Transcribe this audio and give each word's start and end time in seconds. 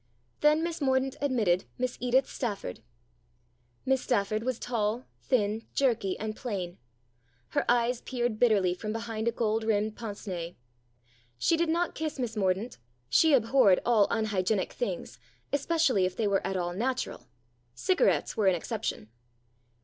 Then 0.39 0.63
Miss 0.63 0.81
Mordaunt 0.81 1.15
admitted 1.21 1.65
Miss 1.77 1.95
Edith 1.99 2.27
Stafford. 2.27 2.79
Miss 3.85 4.01
Stafford 4.01 4.41
was 4.41 4.57
tall, 4.57 5.05
thin, 5.21 5.67
jerky, 5.75 6.17
and 6.17 6.35
plain. 6.35 6.79
Her 7.49 7.65
eyes 7.69 8.01
peered 8.01 8.39
bitterly 8.39 8.73
from 8.73 8.93
behind 8.93 9.27
a 9.27 9.31
gold 9.31 9.63
rimmed 9.63 9.95
pince 9.95 10.25
nez. 10.25 10.55
She 11.37 11.55
did 11.55 11.69
not 11.69 11.93
kiss 11.93 12.17
Miss 12.17 12.35
Mordaunt; 12.35 12.79
she 13.09 13.35
abhorred 13.35 13.79
all 13.85 14.07
unhygienic 14.09 14.73
things, 14.73 15.19
especially 15.53 16.07
if 16.07 16.17
they 16.17 16.27
were 16.27 16.43
at 16.47 16.57
all 16.57 16.73
natural. 16.73 17.27
Cigarettes 17.75 18.35
were 18.35 18.47
an 18.47 18.55
exception. 18.55 19.11